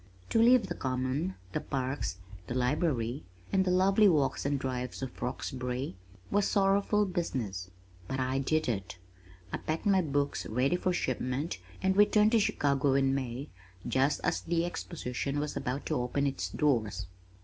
To 0.31 0.41
leave 0.41 0.65
the 0.65 0.73
Common, 0.73 1.35
the 1.51 1.61
parks, 1.61 2.17
the 2.47 2.55
Library 2.55 3.23
and 3.53 3.63
the 3.63 3.69
lovely 3.69 4.09
walks 4.09 4.47
and 4.47 4.57
drives 4.57 5.03
of 5.03 5.21
Roxbury, 5.21 5.95
was 6.31 6.47
sorrowful 6.47 7.05
business 7.05 7.69
but 8.07 8.19
I 8.19 8.39
did 8.39 8.67
it! 8.67 8.97
I 9.53 9.57
packed 9.57 9.85
my 9.85 10.01
books 10.01 10.47
ready 10.47 10.75
for 10.75 10.91
shipment 10.91 11.59
and 11.83 11.95
returned 11.95 12.31
to 12.31 12.39
Chicago 12.39 12.95
in 12.95 13.13
May 13.13 13.49
just 13.87 14.19
as 14.23 14.41
the 14.41 14.65
Exposition 14.65 15.39
was 15.39 15.55
about 15.55 15.85
to 15.85 16.01
open 16.01 16.25
its 16.25 16.49
doors. 16.49 17.05